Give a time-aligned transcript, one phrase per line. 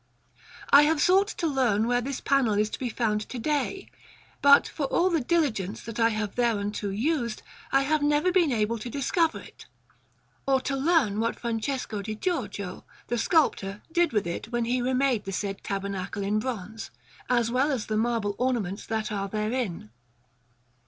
[0.71, 3.91] I have sought to learn where this panel is to be found to day,
[4.41, 8.79] but, for all the diligence that I have thereunto used, I have never been able
[8.79, 9.67] to discover it,
[10.47, 15.25] or to learn what Francesco di Giorgio, the sculptor, did with it when he remade
[15.25, 16.89] the said tabernacle in bronze,
[17.29, 19.91] as well as the marble ornaments that are therein.